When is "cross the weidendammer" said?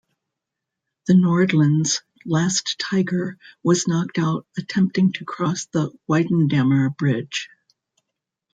5.25-6.97